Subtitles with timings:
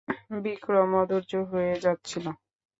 [0.43, 2.25] বিক্রম অধৈর্য হয়ে যাচ্ছিল।